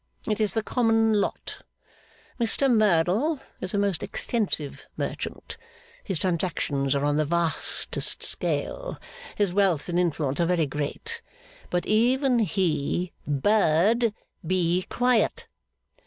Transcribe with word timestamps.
It 0.27 0.39
is 0.41 0.55
the 0.55 0.63
common 0.63 1.13
lot. 1.21 1.61
Mr 2.39 2.67
Merdle 2.75 3.39
is 3.59 3.75
a 3.75 3.77
most 3.77 4.01
extensive 4.01 4.87
merchant, 4.97 5.57
his 6.03 6.17
transactions 6.17 6.95
are 6.95 7.05
on 7.05 7.17
the 7.17 7.23
vastest 7.25 8.23
scale, 8.23 8.97
his 9.35 9.53
wealth 9.53 9.89
and 9.89 9.99
influence 9.99 10.39
are 10.41 10.47
very 10.47 10.65
great, 10.65 11.21
but 11.69 11.85
even 11.85 12.39
he 12.39 13.13
Bird, 13.27 14.11
be 14.43 14.87
quiet! 14.89 15.45